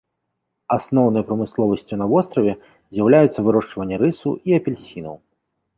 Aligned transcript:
Асноўнай 0.77 1.25
прамысловасцю 1.27 1.93
на 2.01 2.09
востраве 2.15 2.53
з'яўляюцца 2.93 3.39
вырошчванне 3.51 3.95
рысу 4.07 4.29
і 4.49 4.63
апельсінаў. 4.63 5.15